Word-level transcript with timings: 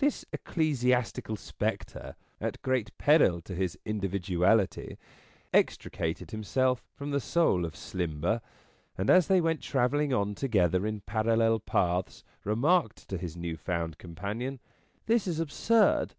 This 0.00 0.24
ecclesiastical 0.32 1.36
spectre, 1.36 2.16
at 2.40 2.60
great 2.60 2.90
peril 2.98 3.40
to 3.42 3.54
his 3.54 3.78
indi 3.84 4.08
36 4.08 4.30
N 4.32 4.40
1 4.40 4.40
JAWK 4.40 4.68
viduality, 4.68 4.96
extricated 5.54 6.30
himself 6.32 6.82
from 6.96 7.12
the 7.12 7.20
soul 7.20 7.64
of 7.64 7.76
Slimber,. 7.76 8.40
and 8.96 9.08
as 9.08 9.28
they 9.28 9.40
went 9.40 9.60
travelling 9.62 10.12
on 10.12 10.34
together 10.34 10.84
in 10.84 11.02
parallel 11.02 11.60
paths 11.60 12.24
remarked 12.42 13.08
to 13.08 13.16
his 13.16 13.36
new 13.36 13.56
found 13.56 13.96
companion:" 13.96 14.58
This 15.06 15.28
is 15.28 15.38
absurd." 15.38 16.16